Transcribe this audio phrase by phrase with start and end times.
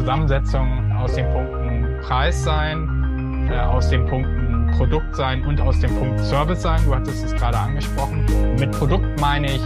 [0.00, 5.94] Zusammensetzung aus den Punkten Preis sein, äh, aus den Punkten Produkt sein und aus dem
[5.94, 6.80] Punkt Service sein.
[6.86, 8.24] Du hattest es gerade angesprochen.
[8.58, 9.62] Mit Produkt meine ich,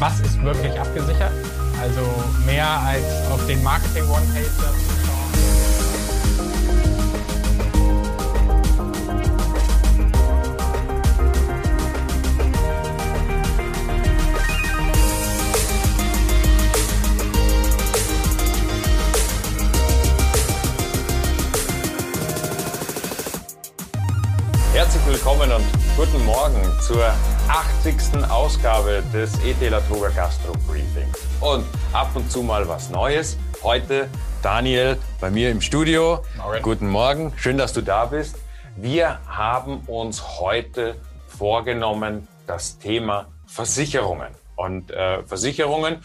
[0.00, 1.30] was ist wirklich abgesichert?
[1.80, 2.00] Also
[2.44, 5.05] mehr als auf den Marketing One-Pager
[25.96, 27.06] guten Morgen zur
[27.48, 28.28] 80.
[28.28, 31.10] Ausgabe des ET Latoga Gastro Briefing.
[31.40, 31.64] Und
[31.94, 33.38] ab und zu mal was Neues.
[33.62, 34.06] Heute
[34.42, 36.22] Daniel bei mir im Studio.
[36.36, 36.62] Morgen.
[36.62, 38.36] Guten Morgen, schön, dass du da bist.
[38.76, 40.96] Wir haben uns heute
[41.28, 44.28] vorgenommen, das Thema Versicherungen.
[44.54, 46.02] Und äh, Versicherungen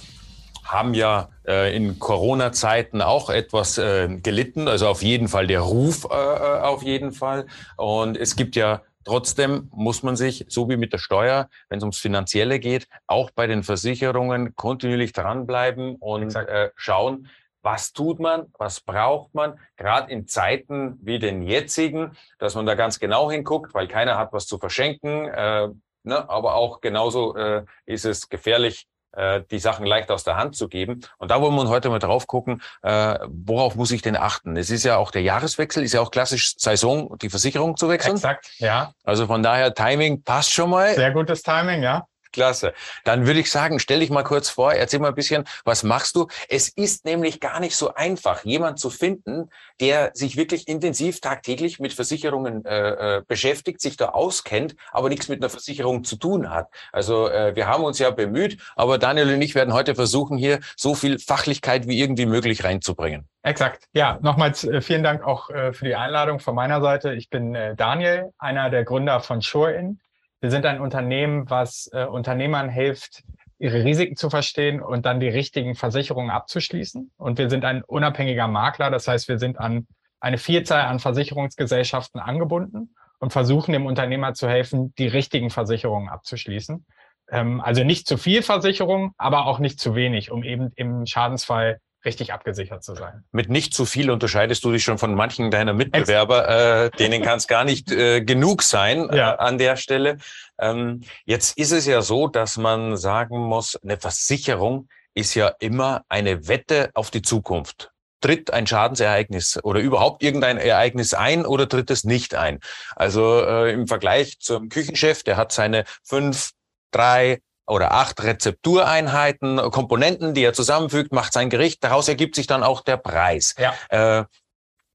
[0.63, 6.07] haben ja äh, in Corona-Zeiten auch etwas äh, gelitten, also auf jeden Fall der Ruf
[6.09, 7.45] äh, äh auf jeden Fall.
[7.75, 11.83] Und es gibt ja Trotzdem muss man sich, so wie mit der Steuer, wenn es
[11.83, 17.27] ums Finanzielle geht, auch bei den Versicherungen kontinuierlich dranbleiben und äh, schauen,
[17.63, 22.75] was tut man, was braucht man, gerade in Zeiten wie den jetzigen, dass man da
[22.75, 25.27] ganz genau hinguckt, weil keiner hat was zu verschenken.
[25.27, 25.69] Äh,
[26.03, 26.29] ne?
[26.29, 30.67] Aber auch genauso äh, ist es gefährlich, äh, die Sachen leicht aus der Hand zu
[30.67, 31.01] geben.
[31.17, 34.57] Und da wollen wir heute mal drauf gucken, äh, worauf muss ich denn achten?
[34.57, 38.15] Es ist ja auch der Jahreswechsel, ist ja auch klassisch Saison, die Versicherung zu wechseln.
[38.15, 38.93] Exakt, ja.
[39.03, 40.93] Also von daher Timing passt schon mal.
[40.95, 42.05] Sehr gutes Timing, ja.
[42.31, 42.73] Klasse.
[43.03, 46.15] Dann würde ich sagen, stell dich mal kurz vor, erzähl mal ein bisschen, was machst
[46.15, 46.27] du?
[46.49, 51.79] Es ist nämlich gar nicht so einfach, jemand zu finden, der sich wirklich intensiv tagtäglich
[51.79, 56.49] mit Versicherungen äh, äh, beschäftigt, sich da auskennt, aber nichts mit einer Versicherung zu tun
[56.49, 56.69] hat.
[56.91, 60.59] Also äh, wir haben uns ja bemüht, aber Daniel und ich werden heute versuchen, hier
[60.75, 63.27] so viel Fachlichkeit wie irgendwie möglich reinzubringen.
[63.43, 63.87] Exakt.
[63.93, 67.13] Ja, nochmals äh, vielen Dank auch äh, für die Einladung von meiner Seite.
[67.13, 69.99] Ich bin äh, Daniel, einer der Gründer von SureIn.
[70.41, 73.23] Wir sind ein Unternehmen, was äh, Unternehmern hilft,
[73.59, 77.11] ihre Risiken zu verstehen und dann die richtigen Versicherungen abzuschließen.
[77.15, 78.89] Und wir sind ein unabhängiger Makler.
[78.89, 79.87] Das heißt, wir sind an
[80.19, 86.85] eine Vielzahl an Versicherungsgesellschaften angebunden und versuchen dem Unternehmer zu helfen, die richtigen Versicherungen abzuschließen.
[87.29, 91.79] Ähm, also nicht zu viel Versicherung, aber auch nicht zu wenig, um eben im Schadensfall
[92.05, 93.23] richtig abgesichert zu sein.
[93.31, 97.37] Mit nicht zu viel unterscheidest du dich schon von manchen deiner Mitbewerber, äh, denen kann
[97.37, 99.35] es gar nicht äh, genug sein äh, ja.
[99.35, 100.17] an der Stelle.
[100.59, 106.03] Ähm, jetzt ist es ja so, dass man sagen muss, eine Versicherung ist ja immer
[106.09, 107.91] eine Wette auf die Zukunft.
[108.21, 112.59] Tritt ein Schadensereignis oder überhaupt irgendein Ereignis ein oder tritt es nicht ein?
[112.95, 116.51] Also äh, im Vergleich zum Küchenchef, der hat seine fünf,
[116.91, 121.83] drei, oder acht Rezeptureinheiten, Komponenten, die er zusammenfügt, macht sein Gericht.
[121.83, 123.55] Daraus ergibt sich dann auch der Preis.
[123.57, 123.73] Ja.
[123.89, 124.25] Äh,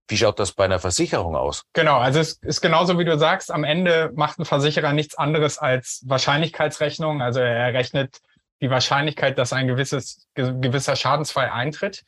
[0.09, 1.65] wie schaut das bei einer Versicherung aus?
[1.73, 5.59] Genau, also es ist genauso wie du sagst, am Ende macht ein Versicherer nichts anderes
[5.59, 7.23] als Wahrscheinlichkeitsrechnung.
[7.23, 8.21] Also er rechnet
[8.61, 12.05] die Wahrscheinlichkeit, dass ein gewisses, gewisser Schadensfall eintritt.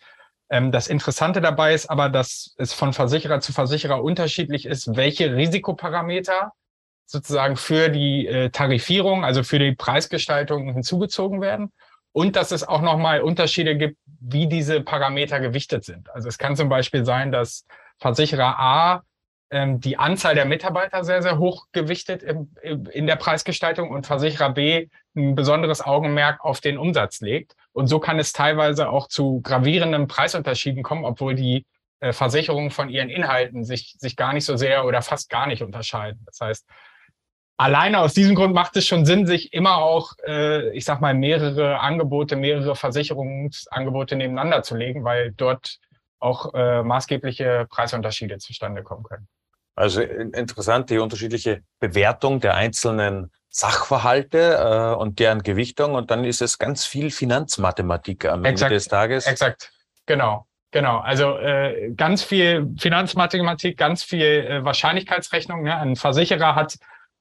[0.50, 5.34] Ähm, das Interessante dabei ist aber, dass es von Versicherer zu Versicherer unterschiedlich ist, welche
[5.34, 6.52] Risikoparameter
[7.08, 11.72] sozusagen für die äh, Tarifierung, also für die Preisgestaltung hinzugezogen werden.
[12.12, 16.10] Und dass es auch nochmal Unterschiede gibt, wie diese Parameter gewichtet sind.
[16.10, 17.64] Also es kann zum Beispiel sein, dass
[17.98, 19.02] Versicherer A
[19.50, 24.50] ähm, die Anzahl der Mitarbeiter sehr, sehr hoch gewichtet im, in der Preisgestaltung und Versicherer
[24.50, 27.54] B ein besonderes Augenmerk auf den Umsatz legt.
[27.72, 31.64] Und so kann es teilweise auch zu gravierenden Preisunterschieden kommen, obwohl die
[32.00, 35.62] äh, Versicherungen von ihren Inhalten sich, sich gar nicht so sehr oder fast gar nicht
[35.62, 36.22] unterscheiden.
[36.26, 36.68] Das heißt,
[37.58, 41.12] alleine aus diesem Grund macht es schon Sinn, sich immer auch, äh, ich sag mal,
[41.12, 45.78] mehrere Angebote, mehrere Versicherungsangebote nebeneinander zu legen, weil dort
[46.20, 49.28] auch äh, maßgebliche Preisunterschiede zustande kommen können.
[49.74, 55.94] Also interessant, die unterschiedliche Bewertung der einzelnen Sachverhalte äh, und deren Gewichtung.
[55.94, 59.26] Und dann ist es ganz viel Finanzmathematik am exakt, Ende des Tages.
[59.26, 59.72] Exakt,
[60.06, 60.46] genau.
[60.70, 65.62] Genau, also äh, ganz viel Finanzmathematik, ganz viel äh, Wahrscheinlichkeitsrechnung.
[65.62, 65.74] Ne?
[65.74, 66.76] Ein Versicherer hat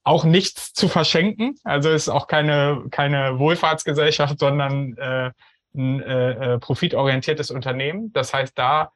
[0.07, 1.55] auch nichts zu verschenken.
[1.65, 5.31] Also ist auch keine, keine Wohlfahrtsgesellschaft, sondern äh,
[5.75, 8.13] ein äh, äh, profitorientiertes Unternehmen.
[8.13, 8.93] Das heißt, da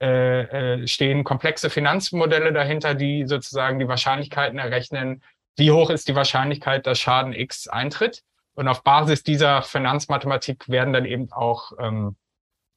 [0.00, 5.22] äh, äh, stehen komplexe Finanzmodelle dahinter, die sozusagen die Wahrscheinlichkeiten errechnen,
[5.56, 8.22] wie hoch ist die Wahrscheinlichkeit, dass Schaden X eintritt.
[8.54, 12.16] Und auf Basis dieser Finanzmathematik werden dann eben auch ähm,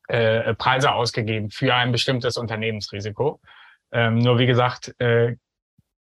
[0.07, 3.39] äh, Preise ausgegeben für ein bestimmtes Unternehmensrisiko.
[3.91, 5.35] Ähm, nur wie gesagt, äh,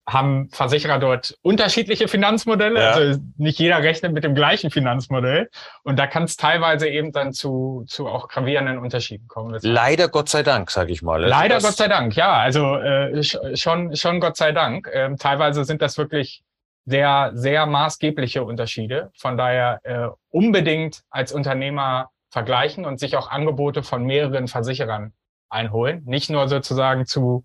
[0.08, 2.80] haben Versicherer dort unterschiedliche Finanzmodelle.
[2.80, 2.90] Ja.
[2.92, 5.50] Also nicht jeder rechnet mit dem gleichen Finanzmodell.
[5.82, 9.58] Und da kann es teilweise eben dann zu, zu auch gravierenden Unterschieden kommen.
[9.60, 11.22] Leider Gott sei Dank, sage ich mal.
[11.22, 12.32] Also Leider Gott sei Dank, ja.
[12.32, 14.88] Also äh, schon, schon Gott sei Dank.
[14.92, 16.42] Ähm, teilweise sind das wirklich
[16.86, 19.10] sehr, sehr maßgebliche Unterschiede.
[19.14, 25.12] Von daher äh, unbedingt als Unternehmer vergleichen und sich auch Angebote von mehreren Versicherern
[25.50, 26.02] einholen.
[26.06, 27.44] Nicht nur sozusagen zu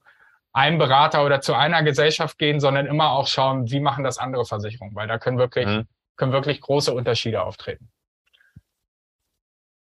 [0.54, 4.46] einem Berater oder zu einer Gesellschaft gehen, sondern immer auch schauen, wie machen das andere
[4.46, 5.88] Versicherungen, weil da können wirklich, mhm.
[6.16, 7.90] können wirklich große Unterschiede auftreten.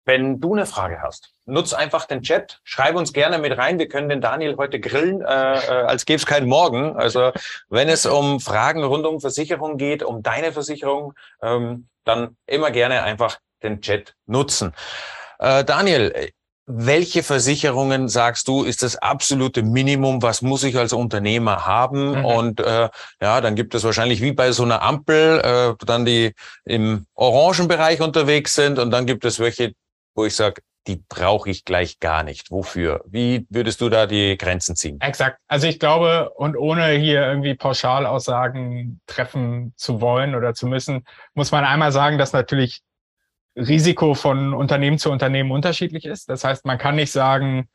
[0.06, 3.80] Wenn du eine Frage hast, nutz einfach den Chat, schreib uns gerne mit rein.
[3.80, 6.96] Wir können den Daniel heute grillen, äh, äh, als gäbe es keinen Morgen.
[6.96, 7.32] Also
[7.68, 13.02] wenn es um Fragen rund um Versicherung geht, um deine Versicherung, ähm, dann immer gerne
[13.02, 14.72] einfach den Chat nutzen.
[15.40, 16.30] Äh, Daniel,
[16.66, 20.22] welche Versicherungen sagst du, ist das absolute Minimum?
[20.22, 22.18] Was muss ich als Unternehmer haben?
[22.18, 22.24] Mhm.
[22.24, 22.88] Und äh,
[23.20, 26.34] ja, dann gibt es wahrscheinlich wie bei so einer Ampel, äh, dann die
[26.64, 29.74] im orangen Bereich unterwegs sind und dann gibt es welche,
[30.14, 32.50] wo ich sage, die brauche ich gleich gar nicht.
[32.50, 33.02] Wofür?
[33.06, 35.00] Wie würdest du da die Grenzen ziehen?
[35.00, 35.38] Exakt.
[35.48, 41.04] Also ich glaube, und ohne hier irgendwie Pauschalaussagen treffen zu wollen oder zu müssen,
[41.34, 42.82] muss man einmal sagen, dass natürlich
[43.56, 46.28] Risiko von Unternehmen zu Unternehmen unterschiedlich ist.
[46.28, 47.68] Das heißt, man kann nicht sagen,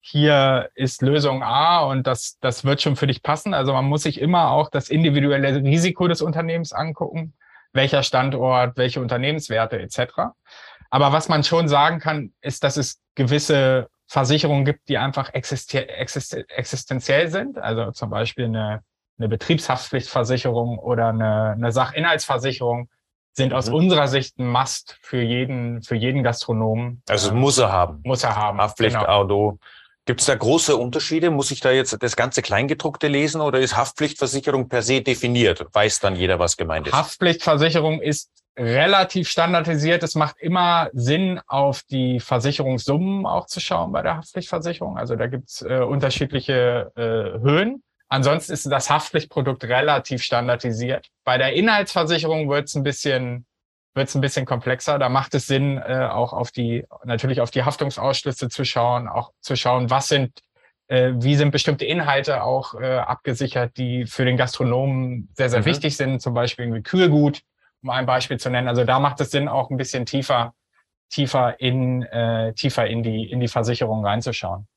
[0.00, 3.54] hier ist Lösung A und das, das wird schon für dich passen.
[3.54, 7.34] Also man muss sich immer auch das individuelle Risiko des Unternehmens angucken,
[7.72, 9.98] welcher Standort, welche Unternehmenswerte etc.
[10.90, 17.28] Aber was man schon sagen kann, ist, dass es gewisse Versicherungen gibt, die einfach existenziell
[17.28, 17.58] sind.
[17.58, 18.82] Also zum Beispiel eine,
[19.18, 22.90] eine Betriebshaftpflichtversicherung oder eine, eine Sachinhaltsversicherung,
[23.34, 23.74] sind aus mhm.
[23.74, 27.02] unserer Sicht ein Must für jeden, für jeden Gastronomen.
[27.08, 28.00] Also ähm, muss er haben.
[28.04, 28.60] Muss er haben.
[28.60, 29.08] Haftpflicht, genau.
[29.08, 29.58] Auto.
[30.06, 31.30] Gibt es da große Unterschiede?
[31.30, 35.66] Muss ich da jetzt das ganze Kleingedruckte lesen oder ist Haftpflichtversicherung per se definiert?
[35.72, 36.92] Weiß dann jeder, was gemeint ist?
[36.92, 40.02] Haftpflichtversicherung ist relativ standardisiert.
[40.02, 44.98] Es macht immer Sinn, auf die Versicherungssummen auch zu schauen bei der Haftpflichtversicherung.
[44.98, 47.82] Also da gibt's äh, unterschiedliche äh, Höhen.
[48.14, 51.08] Ansonsten ist das Haftpflichtprodukt relativ standardisiert.
[51.24, 53.44] Bei der Inhaltsversicherung wird es ein bisschen
[53.92, 55.00] wird es ein bisschen komplexer.
[55.00, 59.32] Da macht es Sinn, äh, auch auf die natürlich auf die Haftungsausschlüsse zu schauen, auch
[59.40, 60.42] zu schauen, was sind
[60.86, 65.64] äh, wie sind bestimmte Inhalte auch äh, abgesichert, die für den Gastronomen sehr sehr mhm.
[65.64, 67.40] wichtig sind, zum Beispiel irgendwie Kühlgut,
[67.82, 68.68] um ein Beispiel zu nennen.
[68.68, 70.54] Also da macht es Sinn, auch ein bisschen tiefer
[71.10, 74.68] tiefer in äh, tiefer in die in die Versicherung reinzuschauen.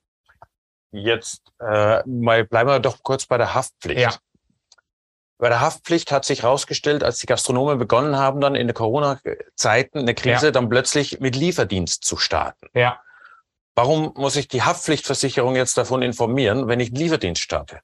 [0.91, 3.99] Jetzt äh, mal bleiben wir doch kurz bei der Haftpflicht.
[3.99, 4.15] Ja.
[5.39, 9.99] Bei der Haftpflicht hat sich herausgestellt, als die Gastronomen begonnen haben, dann in der Corona-Zeiten,
[9.99, 10.51] eine Krise, ja.
[10.51, 12.67] dann plötzlich mit Lieferdienst zu starten.
[12.73, 12.99] Ja.
[13.75, 17.81] Warum muss ich die Haftpflichtversicherung jetzt davon informieren, wenn ich einen Lieferdienst starte?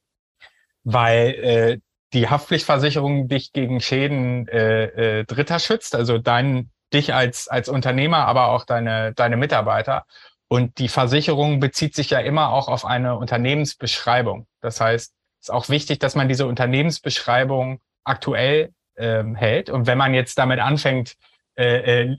[0.83, 1.79] Weil äh,
[2.13, 8.25] die Haftpflichtversicherung dich gegen Schäden äh, äh, Dritter schützt, also dein, dich als, als Unternehmer,
[8.25, 10.05] aber auch deine, deine Mitarbeiter.
[10.53, 14.45] Und die Versicherung bezieht sich ja immer auch auf eine Unternehmensbeschreibung.
[14.61, 19.71] Das heißt, es ist auch wichtig, dass man diese Unternehmensbeschreibung aktuell ähm, hält.
[19.71, 21.15] Und wenn man jetzt damit anfängt,
[21.57, 22.17] äh, äh,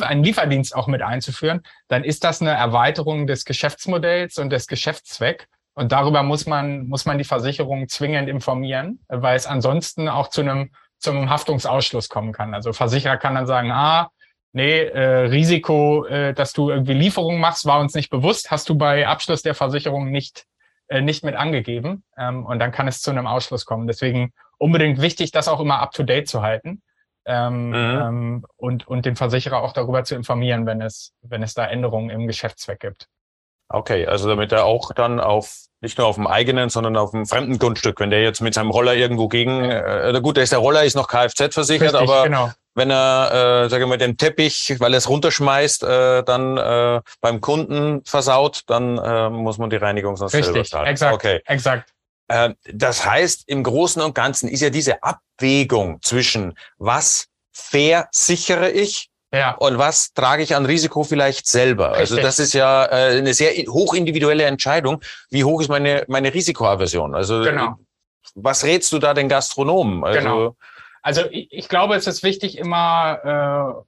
[0.00, 5.44] einen Lieferdienst auch mit einzuführen, dann ist das eine Erweiterung des Geschäftsmodells und des Geschäftszwecks.
[5.74, 10.40] Und darüber muss man, muss man die Versicherung zwingend informieren, weil es ansonsten auch zu
[10.40, 12.54] einem, zu einem Haftungsausschluss kommen kann.
[12.54, 14.10] Also Versicherer kann dann sagen, ah,
[14.54, 18.76] nee, äh, Risiko, äh, dass du irgendwie Lieferungen machst, war uns nicht bewusst, hast du
[18.76, 20.46] bei Abschluss der Versicherung nicht,
[20.88, 22.04] äh, nicht mit angegeben.
[22.16, 23.86] Ähm, und dann kann es zu einem Ausschluss kommen.
[23.86, 26.82] Deswegen unbedingt wichtig, das auch immer up-to-date zu halten.
[27.26, 27.74] Ähm, mhm.
[27.74, 32.10] ähm, und, und den Versicherer auch darüber zu informieren, wenn es, wenn es da Änderungen
[32.10, 33.08] im Geschäftszweck gibt.
[33.68, 37.26] Okay, also damit er auch dann auf nicht nur auf dem eigenen, sondern auf dem
[37.26, 40.58] fremden Grundstück, wenn der jetzt mit seinem Roller irgendwo gegen, äh, gut, der ist der
[40.58, 44.16] Roller ist noch Kfz versichert, Richtig, aber genau wenn er, äh, sage ich mal, den
[44.16, 49.70] Teppich, weil er es runterschmeißt, äh, dann äh, beim Kunden versaut, dann äh, muss man
[49.70, 50.86] die Reinigung sonst Richtig, selber zahlen.
[50.86, 51.40] Exakt, okay.
[51.46, 51.92] exakt.
[52.28, 59.10] Äh, das heißt, im Großen und Ganzen ist ja diese Abwägung zwischen was versichere ich
[59.34, 59.50] ja.
[59.56, 61.88] Und was trage ich an Risiko vielleicht selber?
[61.88, 62.18] Also Richtig.
[62.18, 65.02] Also das ist ja äh, eine sehr hoch individuelle Entscheidung.
[65.28, 67.16] Wie hoch ist meine, meine Risikoaversion?
[67.16, 67.74] Also genau.
[68.36, 70.04] was rätst du da den Gastronomen?
[70.04, 70.56] Also, genau.
[71.04, 73.84] Also ich, ich glaube, es ist wichtig, immer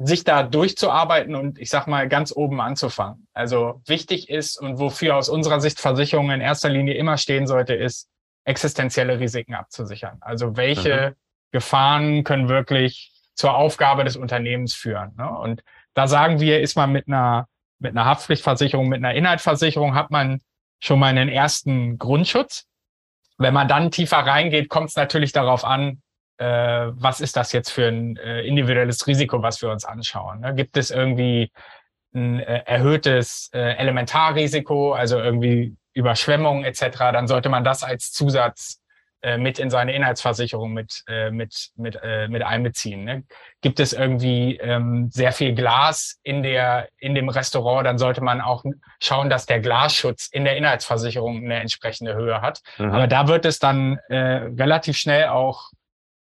[0.00, 3.28] äh, sich da durchzuarbeiten und ich sag mal ganz oben anzufangen.
[3.32, 7.74] Also wichtig ist und wofür aus unserer Sicht Versicherung in erster Linie immer stehen sollte,
[7.74, 8.08] ist
[8.44, 10.18] existenzielle Risiken abzusichern.
[10.20, 11.14] Also welche mhm.
[11.52, 15.14] Gefahren können wirklich zur Aufgabe des Unternehmens führen.
[15.16, 15.30] Ne?
[15.30, 15.62] Und
[15.94, 17.46] da sagen wir, ist man mit einer
[17.78, 20.40] mit einer Haftpflichtversicherung, mit einer Inhaltsversicherung hat man
[20.80, 22.66] schon mal einen ersten Grundschutz.
[23.42, 26.02] Wenn man dann tiefer reingeht, kommt es natürlich darauf an,
[26.38, 26.44] äh,
[26.92, 30.40] was ist das jetzt für ein äh, individuelles Risiko, was wir uns anschauen.
[30.40, 30.54] Ne?
[30.54, 31.52] Gibt es irgendwie
[32.14, 38.81] ein äh, erhöhtes äh, Elementarrisiko, also irgendwie Überschwemmungen etc., dann sollte man das als Zusatz
[39.22, 43.04] äh, mit in seine Inhaltsversicherung mit, äh, mit, mit, äh, mit einbeziehen.
[43.04, 43.24] Ne?
[43.60, 48.40] Gibt es irgendwie ähm, sehr viel Glas in, der, in dem Restaurant, dann sollte man
[48.40, 48.64] auch
[49.00, 52.60] schauen, dass der Glasschutz in der Inhaltsversicherung eine entsprechende Höhe hat.
[52.78, 52.90] Mhm.
[52.90, 55.70] Aber da wird es dann äh, relativ schnell auch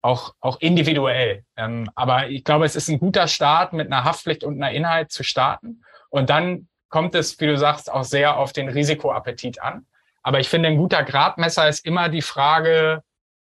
[0.05, 1.43] auch, auch individuell.
[1.57, 5.11] Ähm, aber ich glaube, es ist ein guter Start, mit einer Haftpflicht und einer Inhalt
[5.11, 5.81] zu starten.
[6.09, 9.87] Und dann kommt es, wie du sagst, auch sehr auf den Risikoappetit an.
[10.25, 13.03] Aber ich finde, ein guter Gradmesser ist immer die Frage,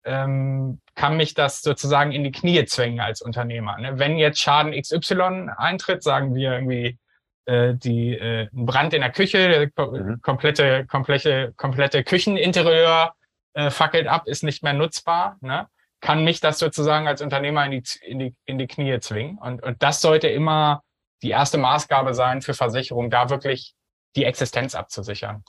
[0.05, 3.79] ähm, kann mich das sozusagen in die Knie zwingen als Unternehmer?
[3.79, 3.97] Ne?
[4.01, 6.99] Wenn jetzt Schaden XY eintritt, sagen wir irgendwie
[7.45, 10.21] äh, die äh, ein Brand in der Küche, mhm.
[10.21, 13.15] komplette komplette komplette Kücheninterieur
[13.53, 15.37] äh, fackelt ab, ist nicht mehr nutzbar.
[15.43, 15.69] Ne?
[16.01, 19.39] Kann mich das sozusagen als Unternehmer in die in die in die Knie zwingen?
[19.39, 20.83] Und und das sollte immer
[21.23, 23.77] die erste Maßgabe sein für Versicherung, da wirklich
[24.17, 25.45] die Existenz abzusichern.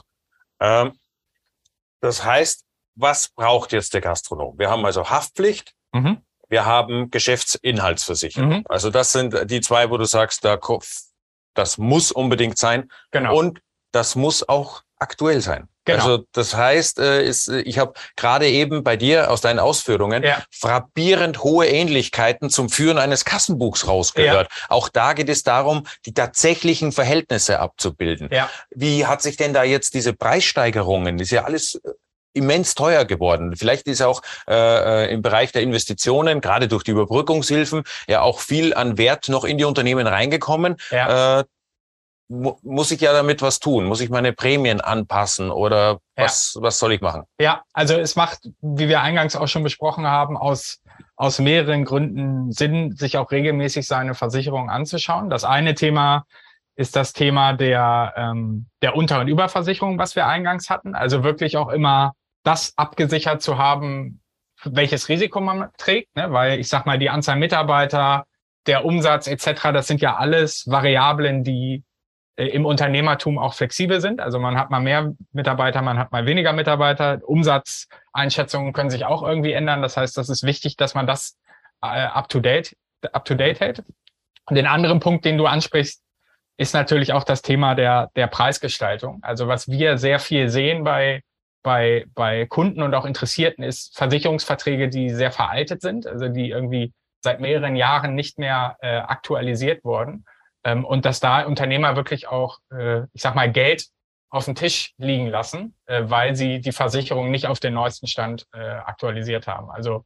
[0.59, 0.93] Ähm,
[2.05, 2.63] das heißt,
[2.95, 4.57] was braucht jetzt der Gastronom?
[4.57, 5.73] Wir haben also Haftpflicht.
[5.91, 6.21] Mhm.
[6.47, 8.49] Wir haben Geschäftsinhaltsversicherung.
[8.49, 8.63] Mhm.
[8.69, 10.59] Also das sind die zwei, wo du sagst, da,
[11.55, 12.91] das muss unbedingt sein.
[13.11, 13.37] Genau.
[13.37, 15.67] Und das muss auch aktuell sein.
[15.85, 16.03] Genau.
[16.03, 20.23] Also das heißt, äh, ist, äh, ich habe gerade eben bei dir aus deinen Ausführungen
[20.23, 20.43] ja.
[20.51, 24.49] frappierend hohe Ähnlichkeiten zum Führen eines Kassenbuchs rausgehört.
[24.49, 24.65] Ja.
[24.69, 28.29] Auch da geht es darum, die tatsächlichen Verhältnisse abzubilden.
[28.31, 28.49] Ja.
[28.71, 31.91] Wie hat sich denn da jetzt diese Preissteigerungen, ist ja alles äh,
[32.33, 33.55] immens teuer geworden.
[33.55, 38.73] Vielleicht ist auch äh, im Bereich der Investitionen, gerade durch die Überbrückungshilfen, ja auch viel
[38.73, 40.75] an Wert noch in die Unternehmen reingekommen.
[40.91, 41.39] Ja.
[41.39, 41.43] Äh,
[42.27, 43.85] muss ich ja damit was tun?
[43.85, 46.61] Muss ich meine Prämien anpassen oder was, ja.
[46.61, 47.23] was soll ich machen?
[47.39, 50.81] Ja, also es macht, wie wir eingangs auch schon besprochen haben, aus,
[51.15, 55.29] aus mehreren Gründen Sinn, sich auch regelmäßig seine Versicherung anzuschauen.
[55.29, 56.25] Das eine Thema
[56.75, 60.95] ist das Thema der, ähm, der Unter- und Überversicherung, was wir eingangs hatten.
[60.95, 62.13] Also wirklich auch immer
[62.43, 64.21] das abgesichert zu haben,
[64.63, 66.31] welches Risiko man trägt, ne?
[66.31, 68.25] weil ich sag mal, die Anzahl Mitarbeiter,
[68.67, 71.83] der Umsatz etc., das sind ja alles Variablen, die
[72.37, 74.19] im Unternehmertum auch flexibel sind.
[74.19, 77.21] Also man hat mal mehr Mitarbeiter, man hat mal weniger Mitarbeiter.
[77.23, 79.81] Umsatzeinschätzungen können sich auch irgendwie ändern.
[79.81, 81.37] Das heißt, das ist wichtig, dass man das
[81.81, 82.75] äh, up to date,
[83.13, 83.83] up to date hält.
[84.47, 86.01] Und den anderen Punkt, den du ansprichst,
[86.57, 89.19] ist natürlich auch das Thema der, der Preisgestaltung.
[89.23, 91.21] Also was wir sehr viel sehen bei,
[91.63, 96.93] bei, bei Kunden und auch Interessierten ist Versicherungsverträge, die sehr veraltet sind, also die irgendwie
[97.21, 100.25] seit mehreren Jahren nicht mehr äh, aktualisiert wurden.
[100.65, 103.85] Ähm, und dass da Unternehmer wirklich auch, äh, ich sag mal, Geld
[104.29, 108.47] auf dem Tisch liegen lassen, äh, weil sie die Versicherung nicht auf den neuesten Stand
[108.51, 109.69] äh, aktualisiert haben.
[109.69, 110.03] Also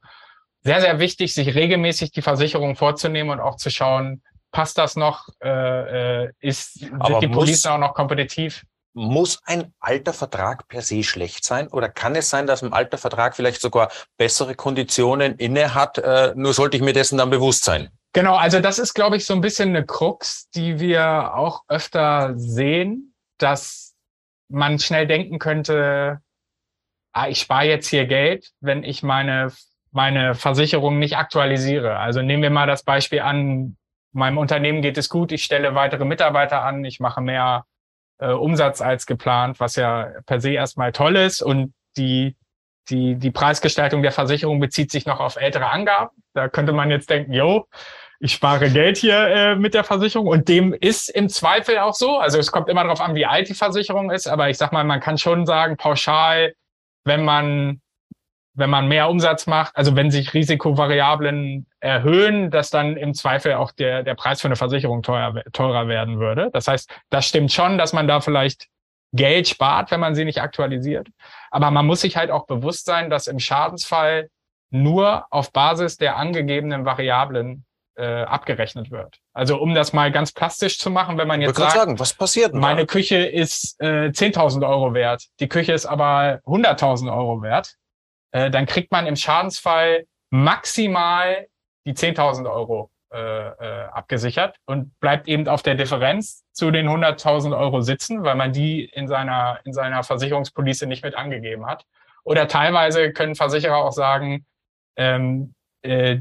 [0.62, 5.30] sehr, sehr wichtig, sich regelmäßig die Versicherung vorzunehmen und auch zu schauen, passt das noch,
[5.42, 8.66] äh, äh, ist, sind Aber die Policen auch noch kompetitiv?
[8.94, 12.98] Muss ein alter Vertrag per se schlecht sein oder kann es sein, dass ein alter
[12.98, 16.00] Vertrag vielleicht sogar bessere Konditionen inne hat?
[16.00, 17.89] Äh, nur sollte ich mir dessen dann bewusst sein.
[18.13, 22.34] Genau, also das ist, glaube ich, so ein bisschen eine Krux, die wir auch öfter
[22.38, 23.96] sehen, dass
[24.50, 26.22] man schnell denken könnte,
[27.13, 29.51] ah, ich spare jetzt hier Geld, wenn ich meine,
[29.92, 31.98] meine Versicherung nicht aktualisiere.
[31.98, 33.78] Also nehmen wir mal das Beispiel an,
[34.12, 37.66] meinem Unternehmen geht es gut, ich stelle weitere Mitarbeiter an, ich mache mehr
[38.18, 42.36] äh, Umsatz als geplant, was ja per se erstmal toll ist und die
[42.90, 46.10] die, die Preisgestaltung der Versicherung bezieht sich noch auf ältere Angaben.
[46.34, 47.68] Da könnte man jetzt denken, yo,
[48.20, 52.18] ich spare Geld hier äh, mit der Versicherung und dem ist im Zweifel auch so.
[52.18, 54.84] Also es kommt immer darauf an, wie alt die Versicherung ist, aber ich sag mal,
[54.84, 56.54] man kann schon sagen, pauschal,
[57.06, 57.82] wenn man
[58.60, 63.72] wenn man mehr Umsatz macht, also wenn sich Risikovariablen erhöhen, dass dann im Zweifel auch
[63.72, 66.50] der, der Preis für eine Versicherung teuer, teurer werden würde.
[66.52, 68.68] Das heißt, das stimmt schon, dass man da vielleicht
[69.13, 71.08] Geld spart, wenn man sie nicht aktualisiert.
[71.51, 74.30] Aber man muss sich halt auch bewusst sein, dass im Schadensfall
[74.72, 77.66] nur auf Basis der angegebenen Variablen
[78.00, 79.18] äh, abgerechnet wird.
[79.34, 82.54] Also um das mal ganz plastisch zu machen, wenn man jetzt sagt, sagen, was passiert
[82.54, 82.86] denn meine da?
[82.86, 87.75] Küche ist äh, 10.000 Euro wert, die Küche ist aber 100.000 Euro wert,
[88.32, 91.48] äh, dann kriegt man im Schadensfall maximal
[91.86, 97.58] die 10.000 Euro äh, äh, abgesichert und bleibt eben auf der Differenz zu den 100.000
[97.58, 101.86] Euro sitzen, weil man die in seiner, in seiner Versicherungspolice nicht mit angegeben hat.
[102.24, 104.46] Oder teilweise können Versicherer auch sagen,
[104.96, 106.18] ähm, äh,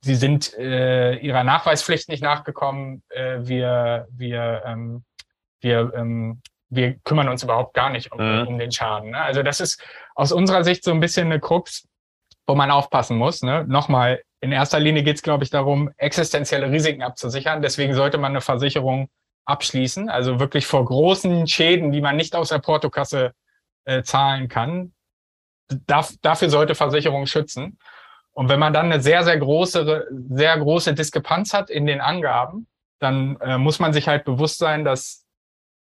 [0.00, 3.02] sie sind äh, ihrer Nachweispflicht nicht nachgekommen.
[3.10, 5.04] Äh, wir wir, ähm,
[5.60, 8.48] wir ähm, wir kümmern uns überhaupt gar nicht um, mhm.
[8.48, 9.10] um den Schaden.
[9.10, 9.20] Ne?
[9.20, 9.82] Also das ist
[10.14, 11.86] aus unserer Sicht so ein bisschen eine Krux,
[12.46, 13.42] wo man aufpassen muss.
[13.42, 13.64] Ne?
[13.66, 17.62] Nochmal, in erster Linie geht es, glaube ich, darum, existenzielle Risiken abzusichern.
[17.62, 19.08] Deswegen sollte man eine Versicherung
[19.46, 23.32] abschließen, also wirklich vor großen Schäden, die man nicht aus der Portokasse
[23.84, 24.92] äh, zahlen kann.
[25.86, 27.78] Darf, dafür sollte Versicherung schützen.
[28.32, 32.66] Und wenn man dann eine sehr, sehr große, sehr große Diskrepanz hat in den Angaben,
[32.98, 35.24] dann äh, muss man sich halt bewusst sein, dass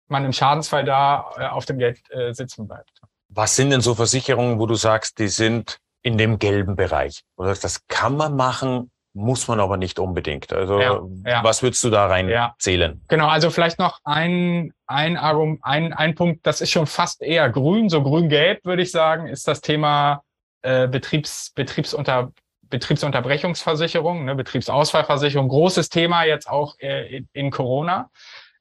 [0.09, 3.01] man im Schadensfall da äh, auf dem Geld äh, sitzen bleibt.
[3.29, 7.25] Was sind denn so Versicherungen, wo du sagst, die sind in dem gelben Bereich?
[7.37, 10.53] Oder das kann man machen, muss man aber nicht unbedingt.
[10.53, 11.45] Also ja, ja.
[11.45, 12.55] was würdest du da rein ja.
[12.59, 13.01] zählen?
[13.09, 17.49] Genau, also vielleicht noch ein, ein, Argument, ein, ein Punkt, das ist schon fast eher
[17.49, 20.23] grün, so grün-gelb würde ich sagen, ist das Thema
[20.63, 22.33] äh, Betriebs, Betriebsunter,
[22.63, 28.11] Betriebsunterbrechungsversicherung, ne, Betriebsausfallversicherung, großes Thema jetzt auch äh, in, in Corona.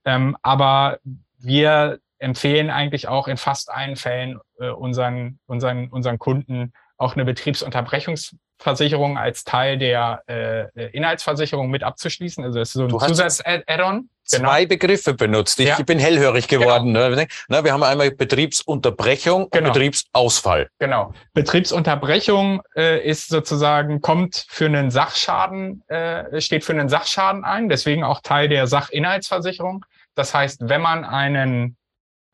[0.06, 1.00] Ähm, aber
[1.40, 7.26] wir empfehlen eigentlich auch in fast allen Fällen äh, unseren, unseren, unseren Kunden auch eine
[7.26, 12.44] Betriebsunterbrechungsversicherung als Teil der äh, Inhaltsversicherung mit abzuschließen.
[12.44, 14.10] Also es ist so ein Zusatz-Add-on.
[14.32, 14.50] Genau.
[14.50, 15.60] Zwei Begriffe benutzt.
[15.60, 15.82] Ich ja.
[15.84, 16.94] bin hellhörig geworden.
[16.94, 17.10] Genau.
[17.10, 17.28] Ne?
[17.50, 19.68] Na, wir haben einmal Betriebsunterbrechung genau.
[19.68, 20.70] und Betriebsausfall.
[20.80, 21.14] Genau.
[21.34, 28.06] Betriebsunterbrechung äh, ist sozusagen, kommt für einen Sachschaden, äh, steht für einen Sachschaden ein, deswegen
[28.06, 29.86] auch Teil der Sachinhaltsversicherung.
[30.16, 31.76] Das heißt, wenn man einen,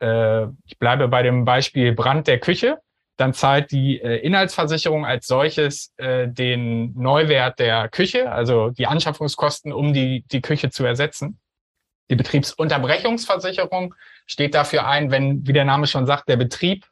[0.00, 2.78] äh, ich bleibe bei dem Beispiel Brand der Küche,
[3.20, 9.74] dann zahlt die äh, Inhaltsversicherung als solches äh, den Neuwert der Küche, also die Anschaffungskosten,
[9.74, 11.38] um die, die Küche zu ersetzen.
[12.08, 13.94] Die Betriebsunterbrechungsversicherung
[14.26, 16.86] steht dafür ein, wenn, wie der Name schon sagt, der Betrieb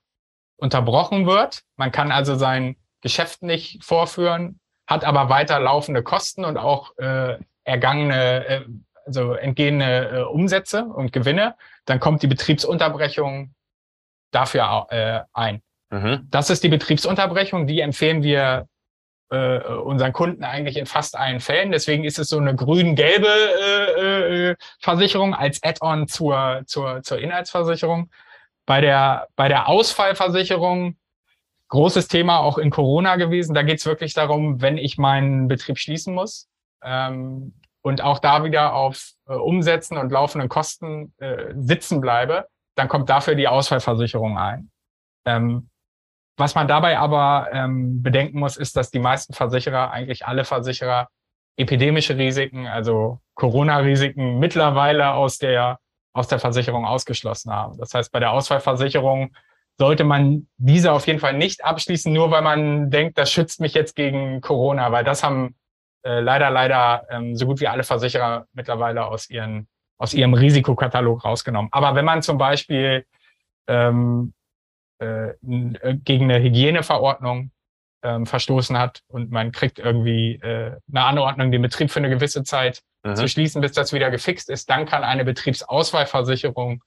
[0.59, 1.63] unterbrochen wird.
[1.77, 7.39] Man kann also sein Geschäft nicht vorführen, hat aber weiter laufende Kosten und auch äh,
[7.65, 8.65] ergangene, äh,
[9.07, 11.55] also entgehende äh, Umsätze und Gewinne.
[11.87, 13.55] Dann kommt die Betriebsunterbrechung
[14.31, 15.63] dafür äh, ein.
[15.91, 16.27] Mhm.
[16.31, 18.69] Das ist die Betriebsunterbrechung, die empfehlen wir
[19.31, 21.73] äh, unseren Kunden eigentlich in fast allen Fällen.
[21.73, 28.11] Deswegen ist es so eine grün-gelbe äh, äh, Versicherung als Add-on zur, zur, zur Inhaltsversicherung.
[28.67, 30.97] Bei der, bei der Ausfallversicherung,
[31.69, 35.79] großes Thema auch in Corona gewesen, da geht es wirklich darum, wenn ich meinen Betrieb
[35.79, 36.49] schließen muss
[36.83, 42.89] ähm, und auch da wieder auf äh, Umsätzen und laufenden Kosten äh, sitzen bleibe, dann
[42.89, 44.71] kommt dafür die Ausfallversicherung ein.
[45.27, 45.69] Ähm,
[46.39, 51.09] was man dabei aber ähm, bedenken muss, ist, dass die meisten Versicherer, eigentlich alle Versicherer,
[51.57, 55.81] epidemische Risiken, also Corona-Risiken mittlerweile aus der,
[56.13, 57.77] aus der Versicherung ausgeschlossen haben.
[57.79, 59.35] Das heißt, bei der Ausfallversicherung
[59.79, 63.75] sollte man diese auf jeden Fall nicht abschließen, nur weil man denkt, das schützt mich
[63.75, 65.57] jetzt gegen Corona, weil das haben
[66.05, 71.25] äh, leider, leider ähm, so gut wie alle Versicherer mittlerweile aus, ihren, aus ihrem Risikokatalog
[71.25, 71.71] rausgenommen.
[71.73, 73.05] Aber wenn man zum Beispiel
[73.67, 74.33] ähm,
[75.01, 77.51] äh, äh, gegen eine Hygieneverordnung
[78.03, 82.45] ähm, verstoßen hat und man kriegt irgendwie äh, eine Anordnung, den Betrieb für eine gewisse
[82.45, 83.17] Zeit mhm.
[83.17, 86.83] zu schließen, bis das wieder gefixt ist, dann kann eine Betriebsauswahlversicherung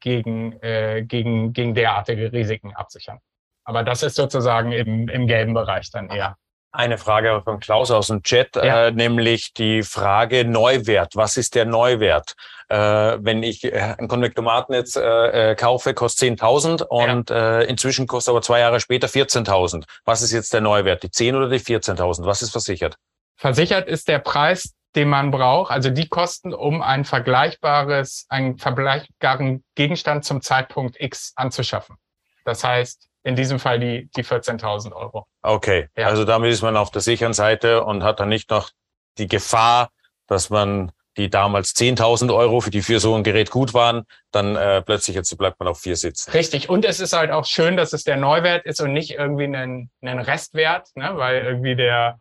[0.00, 3.18] gegen, äh, gegen, gegen derartige Risiken absichern.
[3.64, 6.36] Aber das ist sozusagen im, im gelben Bereich dann eher.
[6.70, 8.88] Eine Frage von Klaus aus dem Chat, ja.
[8.88, 11.16] äh, nämlich die Frage Neuwert.
[11.16, 12.34] Was ist der Neuwert?
[12.68, 17.60] Äh, wenn ich äh, ein Konvektomaten jetzt äh, äh kaufe, kostet 10.000 und ja.
[17.60, 19.84] äh, inzwischen kostet aber zwei Jahre später 14.000.
[20.04, 21.02] Was ist jetzt der Neuwert?
[21.02, 22.26] Die 10 oder die 14.000?
[22.26, 22.96] Was ist versichert?
[23.36, 29.64] Versichert ist der Preis, den man braucht, also die Kosten, um ein vergleichbares, einen vergleichbaren
[29.74, 31.96] Gegenstand zum Zeitpunkt X anzuschaffen.
[32.44, 35.26] Das heißt, in diesem Fall die, die 14.000 Euro.
[35.42, 36.06] Okay, ja.
[36.06, 38.70] also damit ist man auf der sicheren Seite und hat dann nicht noch
[39.18, 39.90] die Gefahr,
[40.26, 44.56] dass man die damals 10.000 Euro für die für so ein Gerät gut waren, dann
[44.56, 46.30] äh, plötzlich jetzt bleibt man auf vier sitzen.
[46.30, 46.70] Richtig.
[46.70, 49.90] Und es ist halt auch schön, dass es der Neuwert ist und nicht irgendwie ein,
[50.00, 51.10] ein Restwert, ne?
[51.14, 52.18] weil irgendwie der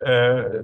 [0.00, 0.62] äh,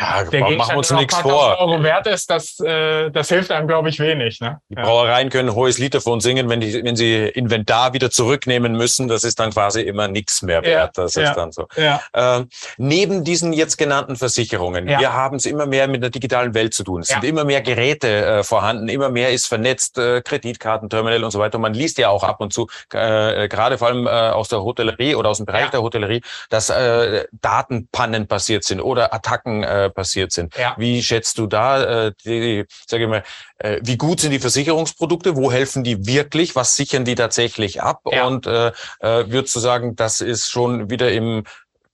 [0.00, 1.58] ja, der machen wir uns nichts vor.
[1.58, 4.40] Euro wert ist, das, äh, das hilft einem, glaube ich, wenig.
[4.40, 4.60] Ne?
[4.68, 9.24] Die Brauereien können hohes Literphon singen, wenn, die, wenn sie Inventar wieder zurücknehmen müssen, das
[9.24, 10.96] ist dann quasi immer nichts mehr wert.
[10.96, 11.66] Ja, das ist ja, dann so.
[11.76, 12.00] Ja.
[12.12, 12.44] Äh,
[12.76, 16.84] neben diesen jetzt genannten Versicherungen, wir haben es immer mehr mit der digitalen Welt zu
[16.84, 17.00] tun.
[17.00, 21.40] Es sind immer mehr Geräte äh, vorhanden, immer mehr ist vernetzt, äh, Kreditkartenterminal und so
[21.40, 21.56] weiter.
[21.56, 24.62] Und man liest ja auch ab und zu, äh, gerade vor allem äh, aus der
[24.62, 29.87] Hotellerie oder aus dem Bereich der Hotellerie, dass äh, Datenpannen passiert sind oder Attacken äh,
[29.90, 30.56] passiert sind.
[30.56, 30.74] Ja.
[30.78, 33.22] Wie schätzt du da äh, die, sage ich mal,
[33.58, 35.36] äh, wie gut sind die Versicherungsprodukte?
[35.36, 36.56] Wo helfen die wirklich?
[36.56, 38.02] Was sichern die tatsächlich ab?
[38.10, 38.26] Ja.
[38.26, 38.68] Und äh,
[39.00, 41.44] äh, würdest du sagen, das ist schon wieder im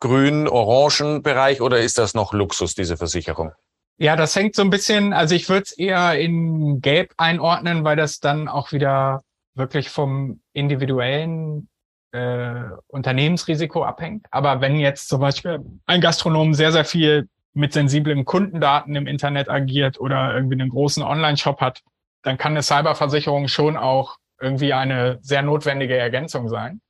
[0.00, 3.52] grün-orangen Bereich oder ist das noch Luxus, diese Versicherung?
[3.96, 7.96] Ja, das hängt so ein bisschen, also ich würde es eher in Gelb einordnen, weil
[7.96, 9.22] das dann auch wieder
[9.54, 11.68] wirklich vom individuellen
[12.12, 14.26] äh, Unternehmensrisiko abhängt.
[14.30, 19.48] Aber wenn jetzt zum Beispiel ein Gastronom sehr, sehr viel mit sensiblen Kundendaten im Internet
[19.48, 21.82] agiert oder irgendwie einen großen Online-Shop hat,
[22.22, 26.80] dann kann eine Cyberversicherung schon auch irgendwie eine sehr notwendige Ergänzung sein.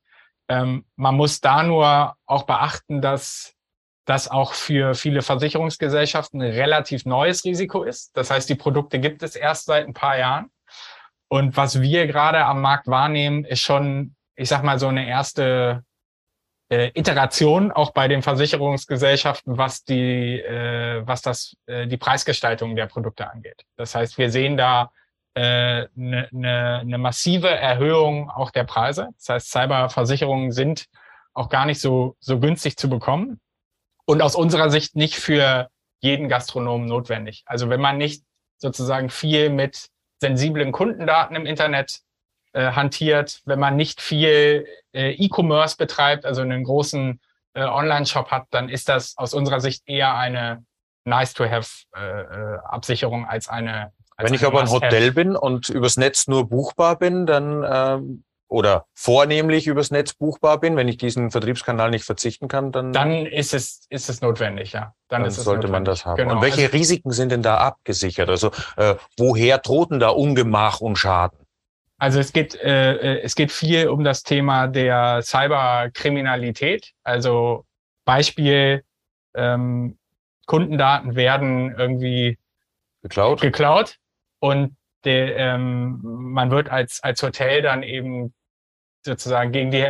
[0.48, 3.55] Ähm, man muss da nur auch beachten, dass
[4.07, 8.16] das auch für viele Versicherungsgesellschaften ein relativ neues Risiko ist.
[8.16, 10.50] Das heißt, die Produkte gibt es erst seit ein paar Jahren.
[11.29, 15.85] Und was wir gerade am Markt wahrnehmen, ist schon, ich sag mal, so eine erste
[16.74, 22.87] äh, Iteration auch bei den Versicherungsgesellschaften, was die, äh, was das, äh, die Preisgestaltung der
[22.87, 23.64] Produkte angeht.
[23.76, 24.90] Das heißt, wir sehen da
[25.34, 29.08] eine äh, ne, ne, ne massive Erhöhung auch der Preise.
[29.18, 30.87] Das heißt, Cyberversicherungen sind
[31.32, 33.40] auch gar nicht so, so günstig zu bekommen
[34.06, 35.68] und aus unserer Sicht nicht für
[36.00, 37.42] jeden Gastronomen notwendig.
[37.46, 38.22] Also wenn man nicht
[38.58, 39.88] sozusagen viel mit
[40.20, 42.00] sensiblen Kundendaten im Internet
[42.54, 47.20] äh, hantiert, wenn man nicht viel äh, E-Commerce betreibt, also einen großen
[47.54, 50.64] äh, Online-Shop hat, dann ist das aus unserer Sicht eher eine
[51.04, 53.92] Nice-to-have-Absicherung äh, äh, als eine.
[54.16, 58.22] Als Wenn ich aber ein Hotel bin und übers Netz nur buchbar bin, dann ähm,
[58.48, 63.26] oder vornehmlich übers Netz buchbar bin, wenn ich diesen Vertriebskanal nicht verzichten kann, dann dann
[63.26, 64.94] ist es ist es notwendig, ja.
[65.08, 65.72] Dann, dann sollte notwendig.
[65.72, 66.18] man das haben.
[66.18, 66.34] Genau.
[66.34, 68.28] Und welche also, Risiken sind denn da abgesichert?
[68.28, 71.43] Also äh, woher drohten da Ungemach und Schaden?
[72.04, 76.92] Also es geht, äh, äh, es geht viel um das Thema der Cyberkriminalität.
[77.02, 77.64] Also
[78.04, 78.84] Beispiel,
[79.34, 79.96] ähm,
[80.44, 82.38] Kundendaten werden irgendwie
[83.00, 83.96] geklaut, geklaut
[84.38, 88.34] und der, ähm, man wird als, als Hotel dann eben
[89.02, 89.82] sozusagen gegen die,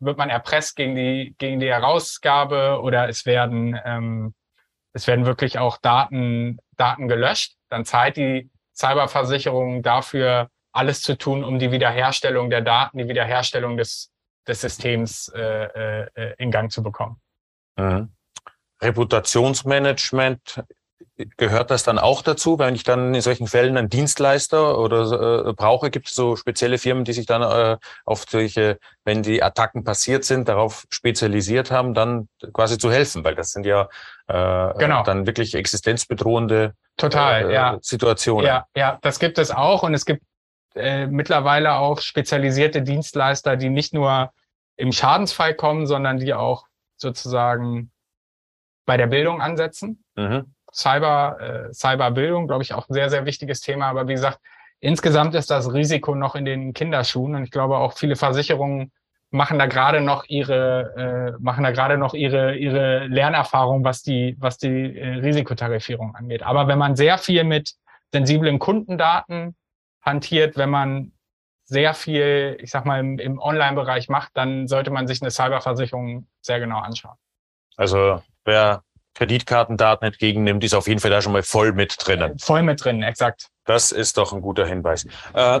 [0.00, 4.34] wird man erpresst gegen die, gegen die Herausgabe oder es werden, ähm,
[4.92, 7.54] es werden wirklich auch Daten, Daten gelöscht.
[7.68, 13.76] Dann zahlt die Cyberversicherung dafür alles zu tun, um die Wiederherstellung der Daten, die Wiederherstellung
[13.76, 14.10] des,
[14.46, 17.20] des Systems äh, äh, in Gang zu bekommen.
[17.76, 18.12] Mhm.
[18.82, 20.62] Reputationsmanagement
[21.36, 25.52] gehört das dann auch dazu, wenn ich dann in solchen Fällen einen Dienstleister oder äh,
[25.52, 29.84] brauche, gibt es so spezielle Firmen, die sich dann äh, auf solche, wenn die Attacken
[29.84, 33.88] passiert sind, darauf spezialisiert haben, dann quasi zu helfen, weil das sind ja
[34.28, 35.02] äh, genau.
[35.02, 37.78] dann wirklich existenzbedrohende Total, äh, ja.
[37.80, 38.46] Situationen.
[38.46, 40.22] Ja, ja, das gibt es auch und es gibt
[40.74, 44.32] äh, mittlerweile auch spezialisierte Dienstleister, die nicht nur
[44.76, 47.90] im Schadensfall kommen, sondern die auch sozusagen
[48.86, 50.04] bei der Bildung ansetzen.
[50.16, 50.54] Mhm.
[50.72, 53.86] Cyber, äh, Cyberbildung, glaube ich, auch ein sehr, sehr wichtiges Thema.
[53.86, 54.38] Aber wie gesagt,
[54.78, 57.34] insgesamt ist das Risiko noch in den Kinderschuhen.
[57.34, 58.92] Und ich glaube auch viele Versicherungen
[59.30, 64.36] machen da gerade noch ihre, äh, machen da gerade noch ihre, ihre Lernerfahrung, was die,
[64.40, 66.42] was die äh, Risikotarifierung angeht.
[66.42, 67.74] Aber wenn man sehr viel mit
[68.12, 69.54] sensiblen Kundendaten
[70.02, 71.12] hantiert, wenn man
[71.64, 76.26] sehr viel, ich sag mal, im, im Online-Bereich macht, dann sollte man sich eine Cyberversicherung
[76.40, 77.16] sehr genau anschauen.
[77.76, 78.82] Also wer
[79.14, 82.38] Kreditkartendaten entgegennimmt, ist auf jeden Fall da schon mal voll mit drinnen.
[82.38, 83.48] Voll mit drin, exakt.
[83.64, 85.06] Das ist doch ein guter Hinweis.
[85.32, 85.60] Äh,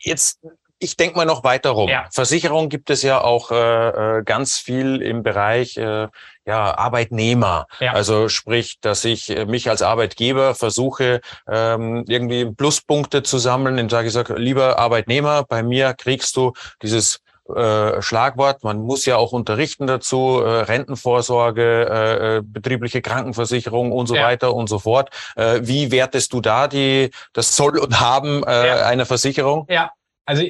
[0.00, 0.40] jetzt
[0.78, 1.88] ich denke mal noch weiter rum.
[1.88, 2.06] Ja.
[2.10, 6.08] Versicherung gibt es ja auch äh, äh, ganz viel im Bereich äh,
[6.46, 7.66] ja, Arbeitnehmer.
[7.80, 7.92] Ja.
[7.92, 14.04] Also sprich, dass ich äh, mich als Arbeitgeber versuche, ähm, irgendwie Pluspunkte zu sammeln, indem
[14.04, 17.20] ich sage, lieber Arbeitnehmer, bei mir kriegst du dieses
[17.54, 18.64] äh, Schlagwort.
[18.64, 24.24] Man muss ja auch unterrichten dazu, äh, Rentenvorsorge, äh, äh, betriebliche Krankenversicherung und so ja.
[24.24, 25.10] weiter und so fort.
[25.36, 28.86] Wie wertest du da die das Soll und Haben äh, ja.
[28.86, 29.66] einer Versicherung?
[29.68, 29.92] Ja,
[30.26, 30.42] also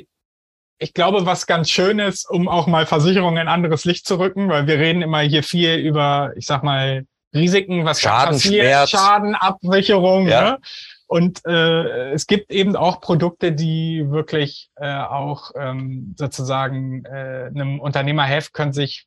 [0.78, 4.48] ich glaube, was ganz schön ist, um auch mal Versicherungen in anderes Licht zu rücken,
[4.48, 10.28] weil wir reden immer hier viel über, ich sag mal, Risiken, was Schaden, passiert, Schadenabsicherung.
[10.28, 10.52] Ja.
[10.52, 10.58] Ne?
[11.06, 17.80] Und äh, es gibt eben auch Produkte, die wirklich äh, auch ähm, sozusagen äh, einem
[17.80, 19.06] Unternehmer helfen können, sich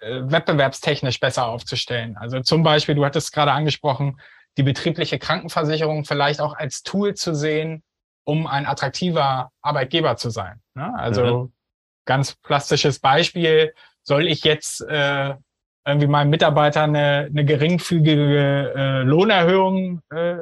[0.00, 2.16] äh, wettbewerbstechnisch besser aufzustellen.
[2.18, 4.20] Also zum Beispiel, du hattest gerade angesprochen,
[4.58, 7.82] die betriebliche Krankenversicherung vielleicht auch als Tool zu sehen,
[8.26, 10.60] um ein attraktiver Arbeitgeber zu sein.
[10.74, 10.92] Ne?
[10.98, 11.52] Also mhm.
[12.04, 15.34] ganz plastisches Beispiel, soll ich jetzt äh,
[15.86, 20.36] irgendwie meinem Mitarbeiter eine, eine geringfügige äh, Lohnerhöhung äh,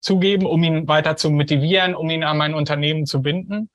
[0.00, 3.70] zugeben, um ihn weiter zu motivieren, um ihn an mein Unternehmen zu binden?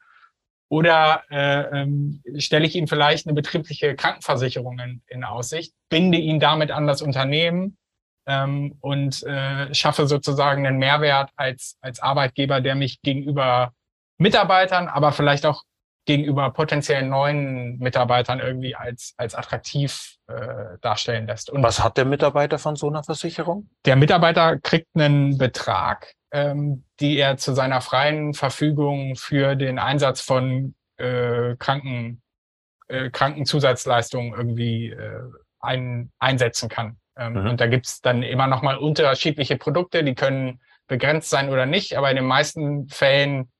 [0.69, 6.39] Oder äh, ähm, stelle ich ihm vielleicht eine betriebliche Krankenversicherung in, in Aussicht, binde ihn
[6.39, 7.77] damit an das Unternehmen
[8.27, 13.71] ähm, und äh, schaffe sozusagen einen Mehrwert als, als Arbeitgeber, der mich gegenüber
[14.19, 15.63] Mitarbeitern, aber vielleicht auch
[16.05, 21.49] gegenüber potenziellen neuen Mitarbeitern irgendwie als, als attraktiv äh, darstellen lässt.
[21.49, 23.69] Und Was hat der Mitarbeiter von so einer Versicherung?
[23.85, 30.21] Der Mitarbeiter kriegt einen Betrag, ähm, die er zu seiner freien Verfügung für den Einsatz
[30.21, 32.21] von äh, Kranken,
[32.87, 35.23] äh, Krankenzusatzleistungen irgendwie äh,
[35.59, 36.97] ein, einsetzen kann.
[37.17, 37.49] Ähm, mhm.
[37.49, 41.97] Und da gibt's dann immer noch mal unterschiedliche Produkte, die können begrenzt sein oder nicht,
[41.97, 43.51] aber in den meisten Fällen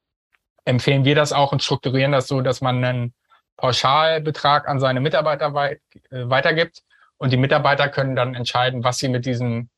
[0.66, 3.14] empfehlen wir das auch und strukturieren das so, dass man einen
[3.58, 6.84] Pauschalbetrag an seine Mitarbeiter weit, äh, weitergibt
[7.18, 9.70] und die Mitarbeiter können dann entscheiden, was sie mit diesem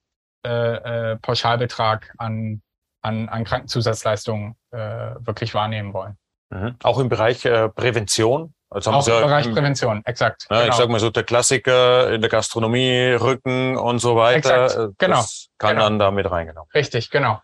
[0.45, 2.61] äh, äh, Pauschalbetrag an,
[3.01, 6.17] an, an Krankenzusatzleistungen äh, wirklich wahrnehmen wollen.
[6.49, 6.75] Mhm.
[6.83, 8.53] Auch im Bereich äh, Prävention?
[8.71, 10.45] Also auch im ja, Bereich Prävention, exakt.
[10.49, 10.69] Ja, genau.
[10.69, 14.65] Ich sag mal so, der Klassiker in der Gastronomie, Rücken und so weiter.
[14.65, 14.99] Exakt.
[14.99, 15.15] Genau.
[15.17, 15.83] Das kann genau.
[15.83, 16.69] dann damit reingenommen.
[16.73, 17.41] Richtig, genau.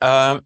[0.00, 0.42] Ähm,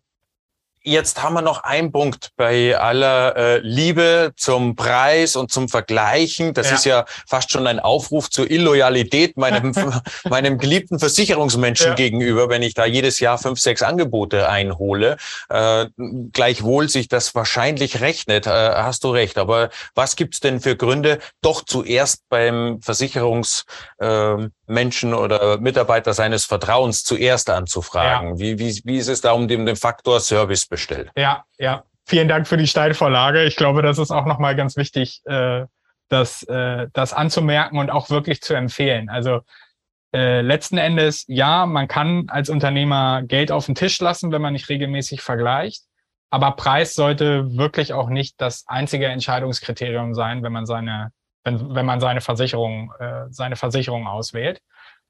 [0.85, 6.55] Jetzt haben wir noch einen Punkt bei aller äh, Liebe zum Preis und zum Vergleichen.
[6.55, 6.75] Das ja.
[6.75, 9.73] ist ja fast schon ein Aufruf zur Illoyalität meinem,
[10.29, 11.95] meinem geliebten Versicherungsmenschen ja.
[11.95, 15.19] gegenüber, wenn ich da jedes Jahr fünf, sechs Angebote einhole.
[15.49, 15.87] Äh,
[16.33, 19.39] gleichwohl sich das wahrscheinlich rechnet, äh, hast du recht.
[19.39, 27.05] Aber was gibt's denn für Gründe, doch zuerst beim Versicherungsmenschen äh, oder Mitarbeiter seines Vertrauens
[27.05, 28.31] zuerst anzufragen?
[28.31, 28.39] Ja.
[28.41, 31.11] Wie, wie, wie ist es da um den, den Faktor Service bestellt.
[31.17, 31.85] Ja, ja.
[32.05, 33.45] Vielen Dank für die Steilvorlage.
[33.45, 35.67] Ich glaube, das ist auch nochmal ganz wichtig, äh,
[36.09, 39.09] das, äh, das anzumerken und auch wirklich zu empfehlen.
[39.09, 39.43] Also
[40.13, 44.53] äh, letzten Endes, ja, man kann als Unternehmer Geld auf den Tisch lassen, wenn man
[44.53, 45.85] nicht regelmäßig vergleicht.
[46.31, 51.13] Aber Preis sollte wirklich auch nicht das einzige Entscheidungskriterium sein, wenn man seine,
[51.45, 54.61] wenn, wenn man seine Versicherung, äh, seine Versicherung auswählt.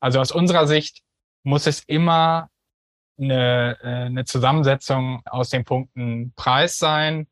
[0.01, 1.03] Also aus unserer Sicht
[1.45, 2.49] muss es immer
[3.19, 7.27] eine, äh, eine Zusammensetzung aus den Punkten Preis sein,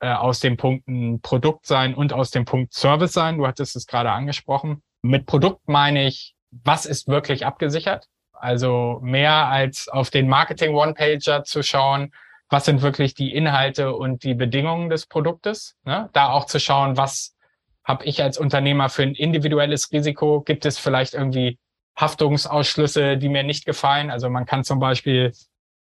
[0.00, 3.38] äh, aus den Punkten Produkt sein und aus dem Punkt Service sein.
[3.38, 4.82] Du hattest es gerade angesprochen.
[5.02, 8.06] Mit Produkt meine ich, was ist wirklich abgesichert?
[8.32, 12.12] Also mehr als auf den Marketing One-Pager zu schauen,
[12.48, 15.76] was sind wirklich die Inhalte und die Bedingungen des Produktes.
[15.84, 16.08] Ne?
[16.12, 17.36] Da auch zu schauen, was
[17.84, 20.42] habe ich als Unternehmer für ein individuelles Risiko?
[20.42, 21.58] Gibt es vielleicht irgendwie
[21.98, 24.10] Haftungsausschlüsse, die mir nicht gefallen.
[24.10, 25.32] Also man kann zum Beispiel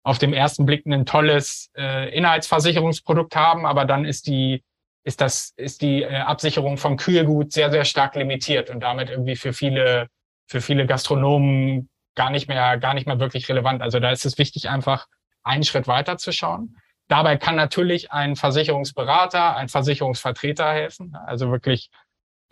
[0.05, 4.63] auf dem ersten Blick ein tolles äh, Inhaltsversicherungsprodukt haben, aber dann ist die
[5.03, 9.37] ist das ist die äh, Absicherung vom Kühlgut sehr sehr stark limitiert und damit irgendwie
[9.37, 10.09] für viele
[10.47, 13.83] für viele Gastronomen gar nicht mehr gar nicht mehr wirklich relevant.
[13.83, 15.07] Also da ist es wichtig einfach
[15.43, 16.77] einen Schritt weiter zu schauen.
[17.09, 21.91] Dabei kann natürlich ein Versicherungsberater, ein Versicherungsvertreter helfen, also wirklich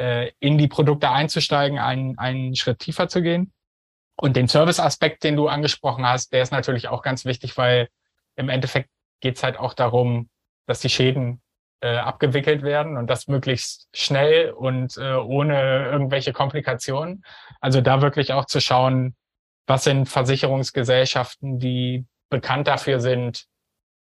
[0.03, 3.53] äh, in die Produkte einzusteigen, einen, einen Schritt tiefer zu gehen.
[4.17, 7.89] Und den Service-Aspekt, den du angesprochen hast, der ist natürlich auch ganz wichtig, weil
[8.35, 10.29] im Endeffekt geht es halt auch darum,
[10.67, 11.41] dass die Schäden
[11.83, 17.25] äh, abgewickelt werden und das möglichst schnell und äh, ohne irgendwelche Komplikationen.
[17.61, 19.15] Also da wirklich auch zu schauen,
[19.67, 23.45] was sind Versicherungsgesellschaften, die bekannt dafür sind,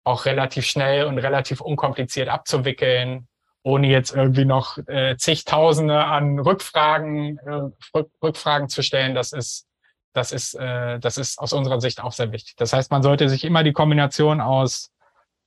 [0.03, 3.27] auch relativ schnell und relativ unkompliziert abzuwickeln,
[3.65, 9.65] ohne jetzt irgendwie noch äh, zigtausende an Rückfragen, äh, Rückfragen zu stellen, das ist,
[10.13, 12.55] das ist, äh, das ist aus unserer Sicht auch sehr wichtig.
[12.57, 14.91] Das heißt, man sollte sich immer die Kombination aus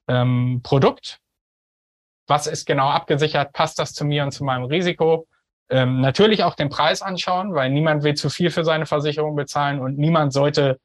[0.09, 1.21] ähm, Produkt,
[2.27, 5.29] was ist genau abgesichert, passt das zu mir und zu meinem Risiko,
[5.71, 9.79] ähm, natürlich auch den Preis anschauen, weil niemand will zu viel für seine Versicherung bezahlen
[9.79, 10.81] und niemand sollte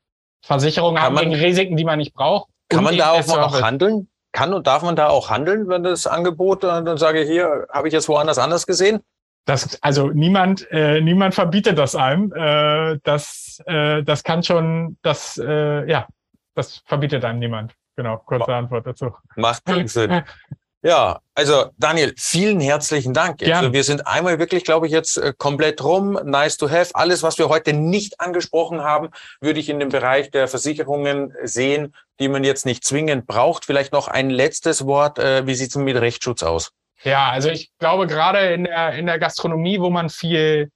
[0.46, 2.50] Versicherungen haben gegen Risiken, die man nicht braucht.
[2.70, 4.08] Kann man da auch, auch handeln?
[4.34, 7.88] Kann und darf man da auch handeln, wenn das Angebot äh, dann sage, hier habe
[7.88, 9.00] ich jetzt woanders anders gesehen?
[9.46, 12.34] Das, also niemand, äh, niemand verbietet das einem.
[12.34, 16.08] Äh, das, äh, das kann schon, das, äh, ja,
[16.56, 17.74] das verbietet einem niemand.
[17.96, 19.16] Genau, kurze Antwort dazu.
[19.36, 20.24] Macht Sinn.
[20.86, 23.42] Ja, also Daniel, vielen herzlichen Dank.
[23.42, 26.20] Also wir sind einmal wirklich, glaube ich, jetzt äh, komplett rum.
[26.26, 26.94] Nice to have.
[26.94, 29.08] Alles, was wir heute nicht angesprochen haben,
[29.40, 33.64] würde ich in dem Bereich der Versicherungen sehen, die man jetzt nicht zwingend braucht.
[33.64, 35.20] Vielleicht noch ein letztes Wort.
[35.20, 36.74] Äh, wie sieht es mit Rechtsschutz aus?
[37.04, 40.70] Ja, also ich glaube gerade in der, in der Gastronomie, wo man viel,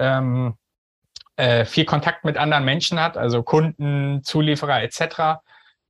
[0.00, 0.54] ähm,
[1.36, 5.40] äh, viel Kontakt mit anderen Menschen hat, also Kunden, Zulieferer etc.,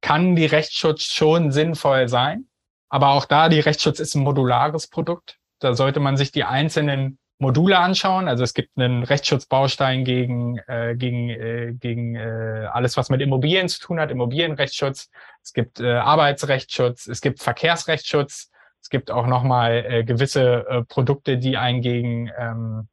[0.02, 2.48] kann die Rechtsschutz schon sinnvoll sein.
[2.92, 5.38] Aber auch da, die Rechtsschutz ist ein modulares Produkt.
[5.60, 8.28] Da sollte man sich die einzelnen Module anschauen.
[8.28, 13.70] Also es gibt einen Rechtsschutzbaustein gegen, äh, gegen, äh, gegen äh, alles, was mit Immobilien
[13.70, 15.08] zu tun hat, Immobilienrechtsschutz.
[15.42, 18.50] Es gibt äh, Arbeitsrechtsschutz, es gibt Verkehrsrechtsschutz.
[18.82, 22.88] Es gibt auch nochmal äh, gewisse äh, Produkte, die einen gegen, ähm,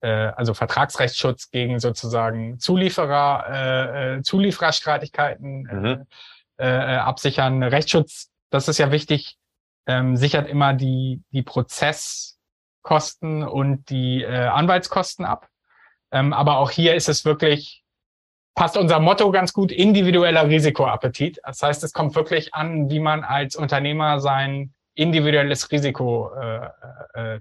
[0.00, 6.06] äh, also Vertragsrechtsschutz gegen sozusagen Zulieferer, äh, äh, Zuliefererstreitigkeiten mhm.
[6.56, 7.62] äh, äh, absichern.
[7.62, 9.36] Rechtsschutz das ist ja wichtig,
[9.86, 15.48] ähm, sichert immer die, die Prozesskosten und die äh, Anwaltskosten ab.
[16.12, 17.82] Ähm, aber auch hier ist es wirklich,
[18.54, 21.40] passt unser Motto ganz gut, individueller Risikoappetit.
[21.42, 26.68] Das heißt, es kommt wirklich an, wie man als Unternehmer sein individuelles Risiko äh,
[27.14, 27.40] äh,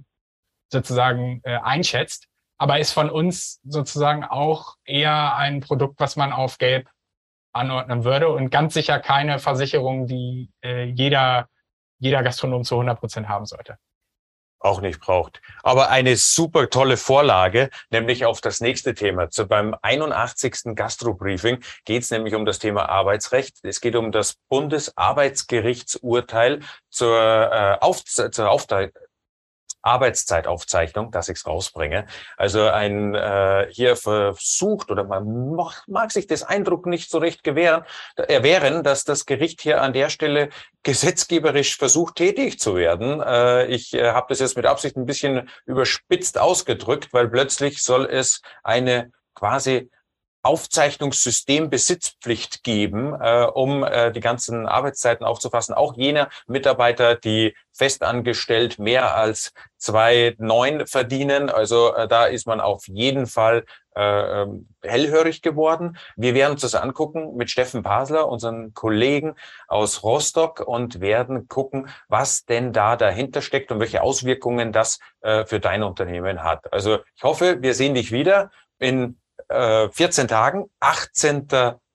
[0.72, 6.58] sozusagen äh, einschätzt, aber ist von uns sozusagen auch eher ein Produkt, was man auf
[6.58, 6.90] Gelb
[7.54, 11.48] anordnen würde und ganz sicher keine Versicherung, die äh, jeder,
[12.00, 13.78] jeder Gastronom zu 100 Prozent haben sollte
[14.64, 15.42] auch nicht braucht.
[15.62, 19.30] Aber eine super tolle Vorlage, nämlich auf das nächste Thema.
[19.30, 20.76] Zu, beim 81.
[20.76, 23.58] Gastro-Briefing geht es nämlich um das Thema Arbeitsrecht.
[23.64, 28.92] Es geht um das Bundesarbeitsgerichtsurteil zur, äh, auf, zur Aufteilung
[29.84, 32.06] Arbeitszeitaufzeichnung, dass ich es rausbringe.
[32.38, 35.56] Also ein äh, hier versucht oder man
[35.88, 37.84] mag, sich das Eindruck nicht so recht gewähren,
[38.16, 40.50] erwehren, dass das Gericht hier an der Stelle
[40.84, 43.22] gesetzgeberisch versucht tätig zu werden.
[43.22, 48.06] Äh, ich äh, habe das jetzt mit Absicht ein bisschen überspitzt ausgedrückt, weil plötzlich soll
[48.06, 49.90] es eine quasi
[50.44, 55.74] Aufzeichnungssystem Besitzpflicht geben, äh, um äh, die ganzen Arbeitszeiten aufzufassen.
[55.74, 61.50] Auch jener Mitarbeiter, die festangestellt mehr als zwei neun verdienen.
[61.50, 63.64] Also äh, da ist man auf jeden Fall
[63.96, 65.98] äh, ähm, hellhörig geworden.
[66.16, 69.36] Wir werden uns das angucken mit Steffen Pasler, unseren Kollegen
[69.68, 75.46] aus Rostock, und werden gucken, was denn da dahinter steckt und welche Auswirkungen das äh,
[75.46, 76.72] für dein Unternehmen hat.
[76.74, 81.48] Also ich hoffe, wir sehen dich wieder in 14 äh, Tagen, 18.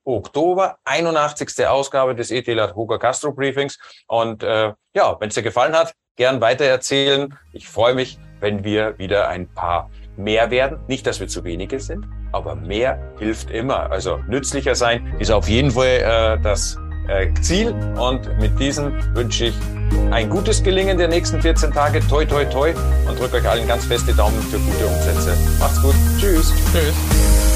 [0.05, 1.67] Oktober, 81.
[1.67, 3.79] Ausgabe des ETLAT Hugo Castro Briefings.
[4.07, 7.35] Und äh, ja, wenn es dir gefallen hat, gern weitererzählen.
[7.53, 10.81] Ich freue mich, wenn wir wieder ein paar mehr werden.
[10.89, 13.91] Nicht, dass wir zu wenige sind, aber mehr hilft immer.
[13.91, 16.79] Also nützlicher sein ist auf jeden Fall äh, das
[17.43, 17.75] Ziel.
[17.97, 19.55] Und mit diesem wünsche ich
[20.11, 22.01] ein gutes Gelingen der nächsten 14 Tage.
[22.09, 22.73] Toi, toi, toi.
[23.09, 25.37] Und drückt euch allen ganz feste Daumen für gute Umsätze.
[25.59, 25.95] Macht's gut.
[26.19, 26.53] Tschüss.
[26.73, 27.48] Tschüss.